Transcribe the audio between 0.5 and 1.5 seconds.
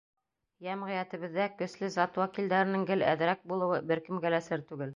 Йәмғиәтебеҙҙә